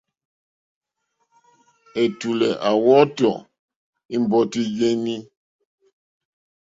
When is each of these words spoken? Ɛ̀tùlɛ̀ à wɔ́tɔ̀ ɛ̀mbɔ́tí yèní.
Ɛ̀tùlɛ̀ 2.03 2.51
à 2.69 2.71
wɔ́tɔ̀ 2.83 3.35
ɛ̀mbɔ́tí 4.13 4.61
yèní. 4.77 5.15